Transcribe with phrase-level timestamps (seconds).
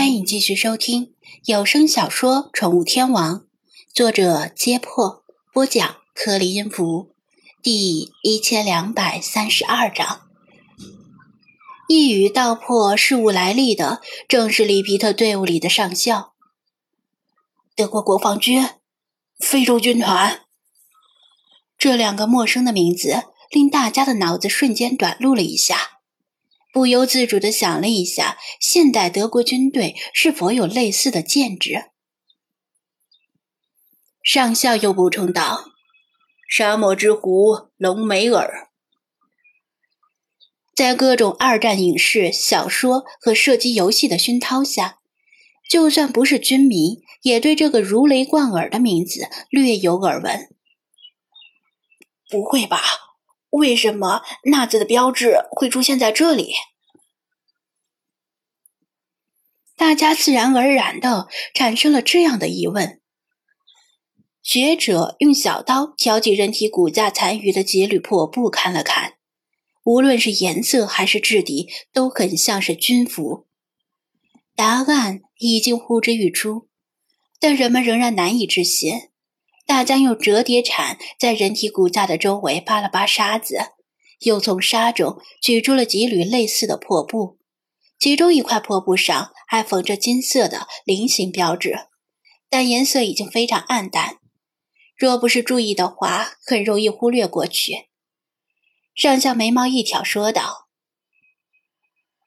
[0.00, 1.12] 欢迎继续收听
[1.44, 3.40] 有声小说《宠物天王》，
[3.92, 7.14] 作者：揭破，播讲：颗粒音符，
[7.62, 10.22] 第一千两百三十二章。
[11.86, 16.32] 一语道破事物来历的，正是里皮特队伍里的上校——
[17.76, 18.66] 德国国防军、
[19.38, 20.40] 非洲军团。
[21.76, 25.99] 这两个陌生的名字，令大家的脑子瞬间短路了一下。
[26.72, 31.86] 不由自主地想了一下，现代德国军队是否有类似的建制？
[34.22, 35.64] 上校又补充道
[36.48, 38.68] ：“沙漠之狐隆美尔，
[40.76, 44.98] 在各种二战影视、小说和射击游戏的熏陶下，
[45.68, 50.54] 就算不是军迷，也对这个如雷贯耳的名字略有耳闻。
[52.28, 52.80] 不会吧？”
[53.50, 56.52] 为什么纳字的标志会出现在这里？
[59.76, 63.00] 大家自然而然的产生了这样的疑问。
[64.42, 69.14] 学者用小刀挑起人体骨架残余的几缕破布看了看，
[69.84, 73.46] 无论是颜色还是质地，都很像是军服。
[74.54, 76.68] 答案已经呼之欲出，
[77.38, 79.09] 但人们仍然难以置信。
[79.70, 83.70] 大家用折叠铲在人体骨架的周围扒了扒沙子，
[84.22, 87.38] 又从沙中取出了几缕类似的破布，
[87.96, 91.86] 其中一块破布上还缝着金色的菱形标志，
[92.48, 94.18] 但颜色已经非常暗淡，
[94.96, 97.90] 若不是注意的话，很容易忽略过去。
[98.96, 100.66] 上校眉毛一挑，说道：“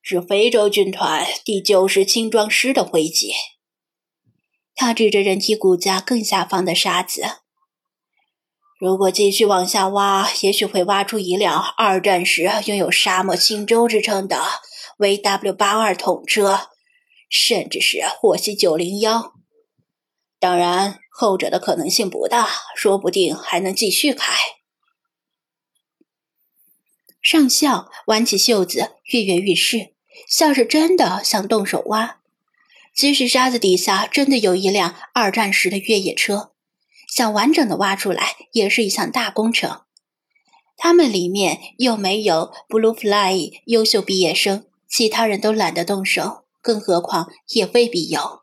[0.00, 3.32] 是非洲军团第九十轻装师的徽记。”
[4.74, 7.22] 他指着人体骨架更下方的沙子。
[8.80, 14.42] 如果继续往下挖，也许会挖出一辆二战时拥有“沙漠青州”之称的
[14.98, 16.68] VW 八二桶车，
[17.30, 19.32] 甚至是霍希九零幺。
[20.38, 24.34] 当然，后者的可能性不大，说不定还能继续开。
[27.22, 29.94] 上校挽起袖子，跃跃欲试，
[30.28, 32.20] 像是真的想动手挖。
[32.94, 36.52] 即使沙子底下真的有一辆二战时的越野车，
[37.08, 39.80] 想完整的挖出来也是一项大工程。
[40.76, 48.42] 他们里面又没有 Blue Fly 优秀毕业生，其他人都懒得动手，更何况也未必有。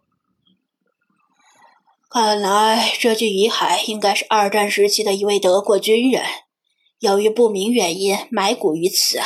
[2.10, 6.26] 看来这具遗骸应该是二战时期的一位德国军人，
[7.00, 9.20] 由于不明原因埋骨于此。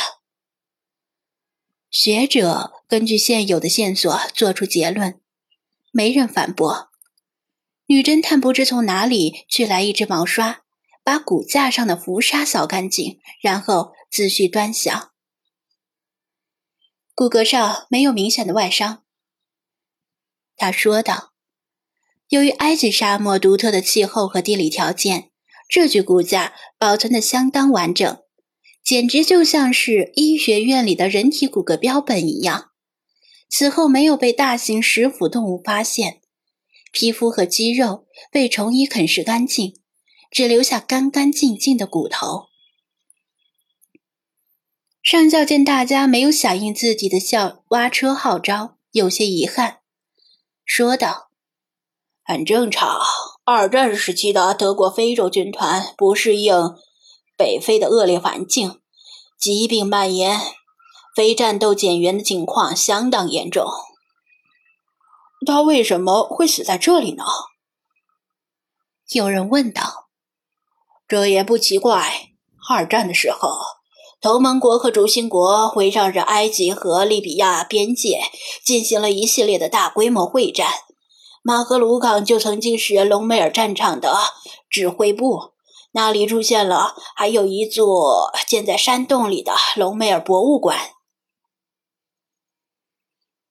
[1.98, 5.18] 学者根据现有的线索做出结论，
[5.92, 6.90] 没人反驳。
[7.86, 10.60] 女侦探不知从哪里取来一只毛刷，
[11.02, 15.12] 把骨架上的浮沙扫干净，然后仔细端详。
[17.14, 19.02] 骨骼上没有明显的外伤，
[20.54, 21.32] 他说道
[22.28, 25.30] ：“由于埃及沙漠独特的气候和地理条件，
[25.66, 28.18] 这具骨架保存的相当完整。”
[28.86, 32.70] 简直就像是医学院里的人体骨骼标本一样。
[33.48, 36.20] 此后没有被大型食腐动物发现，
[36.92, 39.74] 皮肤和肌肉被虫蚁啃食干净，
[40.30, 42.44] 只留下干干净净的骨头。
[45.02, 49.78] 上校见大家没有响应自己的校挖车号召，有些遗憾，
[50.64, 51.30] 说道
[52.22, 53.00] ：“很正常，
[53.44, 56.54] 二战时期的德国非洲军团不适应。”
[57.36, 58.80] 北非的恶劣环境，
[59.38, 60.40] 疾病蔓延，
[61.14, 63.66] 非战斗减员的情况相当严重。
[65.46, 67.24] 他为什么会死在这里呢？
[69.12, 70.06] 有人问道。
[71.08, 72.30] 这也不奇怪。
[72.68, 73.48] 二战的时候，
[74.20, 78.22] 同盟国和轴心国围绕着埃及和利比亚边界
[78.64, 80.68] 进行了一系列的大规模会战。
[81.44, 84.16] 马格鲁港就曾经是隆美尔战场的
[84.68, 85.52] 指挥部。
[85.96, 90.90] 那里出现了，还有一座建在山洞里的隆美尔博物馆。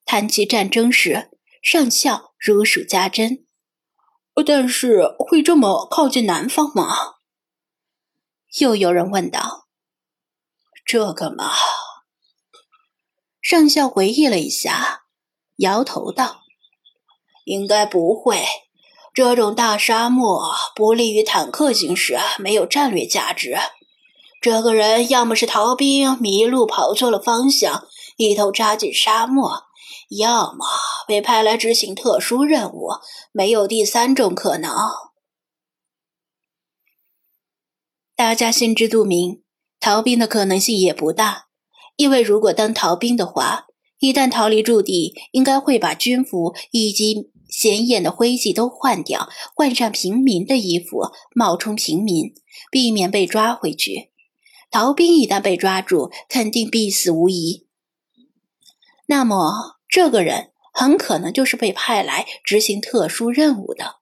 [0.06, 1.32] 谈起战争时，
[1.64, 3.48] 上校如数家珍。
[4.46, 7.16] 但是会这么靠近南方吗？
[8.60, 9.68] 又有人问道。
[10.86, 11.52] 这个嘛，
[13.42, 15.06] 上校回忆了一下，
[15.56, 16.42] 摇头道
[17.46, 18.46] ：“应该不会。”
[19.16, 23.56] 这种大沙漠不利于坦克行驶，没有战略价值。
[24.42, 29.64] 这个人要么是逃兵迷路跑错了方向，一头扎进沙漠，
[30.10, 30.66] 要么
[31.08, 32.90] 被派来执行特殊任务，
[33.32, 34.76] 没有第三种可能。
[38.18, 39.42] 大家心知肚明，
[39.80, 41.46] 逃兵的可能性也不大，
[41.96, 43.68] 因为如果当逃兵的话，
[44.00, 52.34] 一旦逃离驻地，应该会把军服以及显眼的徽记都换掉，换上平民的衣服，冒充平民，
[52.72, 54.12] 避免被抓回去。
[54.72, 57.68] 逃兵一旦被抓住，肯定必死无疑。
[59.08, 63.98] 那么，这个人很可能就是被派来执行特殊任务的。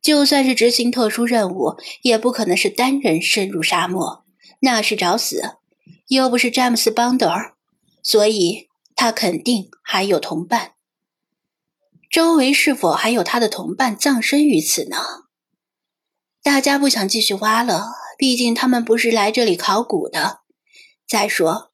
[0.00, 4.24] 就算是执行特殊任务，也不可能是单人深入沙漠，
[4.60, 5.56] 那是找死。
[6.08, 7.54] 又不是詹姆斯·邦德尔，
[8.02, 10.72] 所以他肯定还有同伴。
[12.10, 14.96] 周围是否还有他的同伴葬身于此呢？
[16.42, 20.40] 大家不想继续挖了，毕竟他们不是来这里考古的。
[21.06, 21.70] 再说，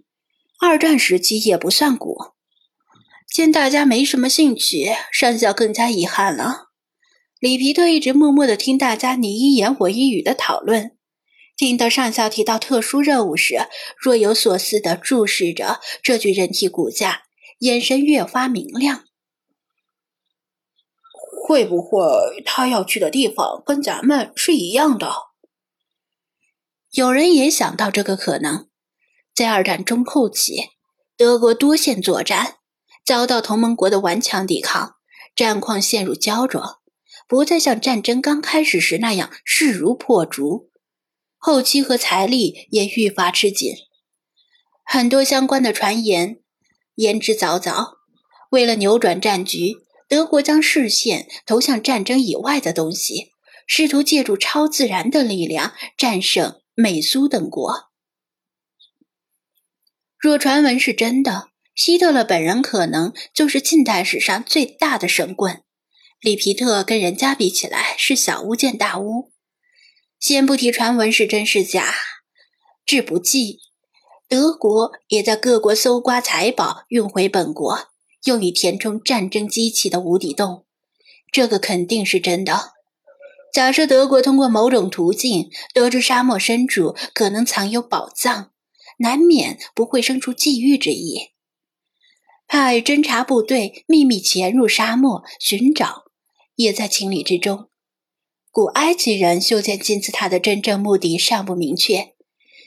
[0.61, 2.32] 二战时期也不算古。
[3.28, 6.70] 见大家没什么兴趣，上校更加遗憾了。
[7.38, 10.96] 里皮特一直默默地听大家你一言我一语的讨论，
[11.56, 13.67] 听到上校提到特殊任务时，
[13.99, 17.23] 若有所思地注视着这具人体骨架，
[17.61, 19.05] 眼神越发明亮。
[21.47, 25.12] 会不会他要去的地方跟咱们是一样的？
[26.91, 28.69] 有人也想到这个可能。
[29.35, 30.70] 在二战中后期，
[31.17, 32.56] 德国多线作战，
[33.05, 34.97] 遭到同盟国的顽强抵抗，
[35.35, 36.81] 战况陷入胶着。
[37.29, 40.70] 不再像战争刚开始时那样势如破竹，
[41.38, 43.75] 后期和财力也愈发吃紧，
[44.85, 46.41] 很多相关的传言
[46.97, 47.97] 言之凿凿。
[48.50, 49.77] 为了扭转战局，
[50.09, 53.33] 德国将视线投向战争以外的东西，
[53.67, 57.91] 试图借助超自然的力量战胜美苏等国。
[60.19, 65.62] 若传闻是真的，希特勒本人可能就是近代史上最大的神棍。
[66.21, 69.33] 里皮特跟人家比起来是小巫见大巫。
[70.19, 71.95] 先不提传闻是真是假，
[72.85, 73.61] 志不济，
[74.29, 77.91] 德国也在各国搜刮财宝运回本国，
[78.25, 80.65] 用以填充战争机器的无底洞。
[81.31, 82.73] 这个肯定是真的。
[83.53, 88.51] 假设德国通过某种途径得知沙漠深处可能藏有宝藏，
[88.99, 91.31] 难免不会生出觊觎之意，
[92.47, 96.07] 派侦察部队秘密潜入沙漠寻找。
[96.57, 97.69] 也在情理之中。
[98.56, 102.14] 古埃及人修建金字塔的真正目的尚不明确，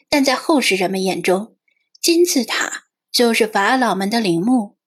[0.08, 1.56] 但在后世人们眼中，
[2.00, 4.78] 金字塔就是法老们的陵墓，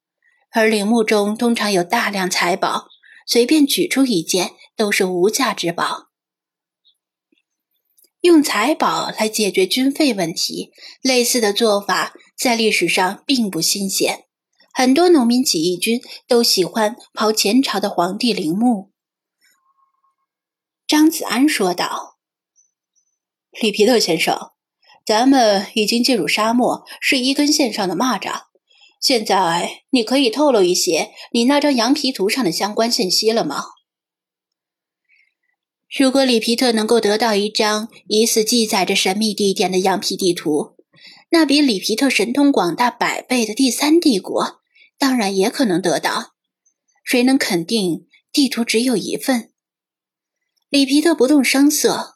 [0.52, 2.86] 而陵墓中通常有大量财宝，
[3.26, 6.10] 随便取出一件都是无价之宝。
[8.20, 10.70] 用财宝来解决军费问题，
[11.02, 14.26] 类似的做法在历史上并不新鲜，
[14.72, 18.91] 很多农民起义军都喜欢刨前朝的皇帝陵墓。
[20.92, 22.18] 张子安说道
[23.62, 24.50] ：“里皮特先生，
[25.06, 28.42] 咱们已经进入沙漠，是一根线上的蚂蚱。
[29.00, 33.64] 现在你可以透露一些你那张羊皮图上的相关信息了吗？
[35.98, 40.76] 如果里皮特能够得到一张疑似记载着神秘地点的羊皮地图，
[41.30, 44.60] 那比里皮特神通广大百倍的第三帝国，
[44.98, 46.34] 当然也可能得到。
[47.02, 49.48] 谁能肯定地图只有一份？”
[50.72, 52.14] 里皮特不动声色。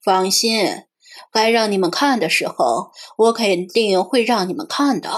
[0.00, 0.84] 放心，
[1.32, 5.10] 该让你们看的时候，我肯定会让你们看的。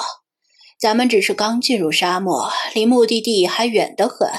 [0.80, 4.30] 咱们只是刚进入沙漠，离目的地还远得很。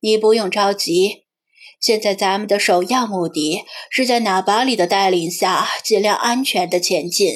[0.00, 1.24] 你不用着急。
[1.80, 7.34] 现在咱们的首要目的是在纳巴里的带领下，尽量安全的前进。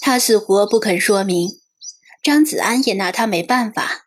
[0.00, 1.60] 他死活不肯说明，
[2.22, 4.06] 张子安也拿他没办法。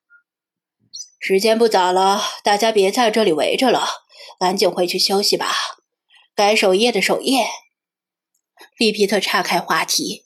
[1.25, 3.87] 时间不早了，大家别在这里围着了，
[4.37, 5.53] 赶紧回去休息吧。
[6.35, 7.45] 该守夜的守夜。
[8.77, 10.25] 利皮特岔开话题，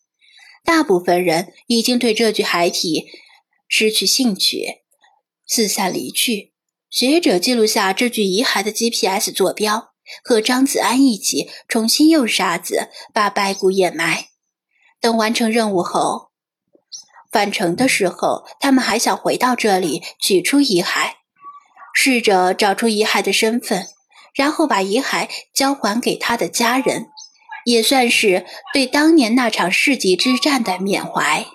[0.66, 3.12] 大部分人已经对这具骸体
[3.68, 4.82] 失去兴趣，
[5.46, 6.54] 四散离去。
[6.90, 14.30] 学者记录下这具遗骸的 GPS 坐标，和张子安一起重新用沙子把白骨掩埋。
[15.00, 16.27] 等完成任务后。
[17.38, 21.12] 返程的时候，他们还想回到这里取出遗骸，
[21.94, 23.86] 试着找出遗骸的身份，
[24.34, 27.10] 然后把遗骸交还给他的家人，
[27.64, 31.46] 也算是对当年那场世纪之战的缅怀。